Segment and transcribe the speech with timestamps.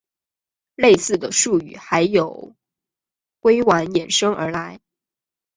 [0.73, 2.55] 类似的术语还有
[3.39, 4.79] 硅烷衍生而来。